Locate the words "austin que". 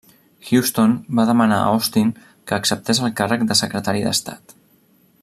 1.75-2.57